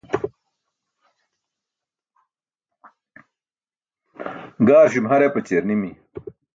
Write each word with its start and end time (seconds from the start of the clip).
gaarśume 4.67 5.07
har 5.11 5.21
epaćiyar 5.27 5.63
nimi 5.71 5.91